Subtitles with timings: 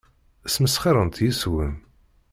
[0.45, 1.73] Ssmesxirent yes-wen.